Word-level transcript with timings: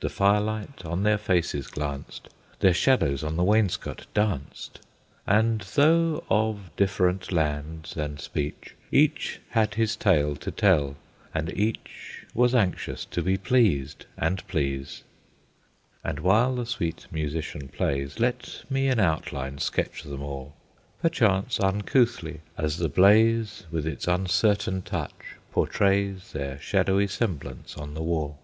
The 0.00 0.08
fire 0.08 0.40
light 0.40 0.84
on 0.84 1.04
their 1.04 1.16
faces 1.16 1.68
glanced, 1.68 2.28
Their 2.58 2.74
shadows 2.74 3.22
on 3.22 3.36
the 3.36 3.44
wainscot 3.44 4.08
danced, 4.14 4.80
And, 5.28 5.60
though 5.60 6.24
of 6.28 6.74
different 6.76 7.30
lands 7.30 7.96
and 7.96 8.18
speech, 8.20 8.74
Each 8.90 9.38
had 9.50 9.74
his 9.74 9.94
tale 9.94 10.34
to 10.34 10.50
tell, 10.50 10.96
and 11.32 11.56
each 11.56 12.24
Was 12.34 12.52
anxious 12.52 13.04
to 13.04 13.22
be 13.22 13.36
pleased 13.36 14.06
and 14.16 14.44
please. 14.48 15.04
And 16.02 16.18
while 16.18 16.56
the 16.56 16.66
sweet 16.66 17.06
musician 17.12 17.68
plays, 17.68 18.18
Let 18.18 18.64
me 18.68 18.88
in 18.88 18.98
outline 18.98 19.58
sketch 19.58 20.02
them 20.02 20.20
all, 20.20 20.56
Perchance 21.00 21.60
uncouthly 21.60 22.40
as 22.58 22.78
the 22.78 22.88
blaze 22.88 23.66
With 23.70 23.86
its 23.86 24.08
uncertain 24.08 24.82
touch 24.82 25.14
portrays 25.52 26.32
Their 26.32 26.58
shadowy 26.58 27.06
semblance 27.06 27.76
on 27.76 27.94
the 27.94 28.02
wall. 28.02 28.36